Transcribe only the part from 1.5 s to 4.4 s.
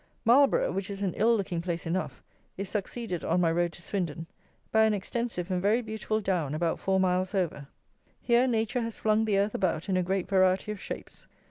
place enough, is succeeded, on my road to SWINDON,